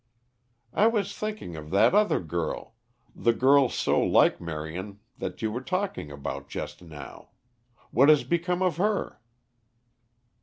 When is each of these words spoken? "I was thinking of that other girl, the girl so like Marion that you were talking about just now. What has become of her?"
"I 0.73 0.87
was 0.87 1.15
thinking 1.15 1.55
of 1.55 1.69
that 1.69 1.93
other 1.93 2.19
girl, 2.19 2.73
the 3.15 3.33
girl 3.33 3.69
so 3.69 3.99
like 4.01 4.41
Marion 4.41 4.97
that 5.19 5.43
you 5.43 5.51
were 5.51 5.61
talking 5.61 6.09
about 6.11 6.49
just 6.49 6.81
now. 6.81 7.29
What 7.91 8.09
has 8.09 8.23
become 8.23 8.63
of 8.63 8.77
her?" 8.77 9.19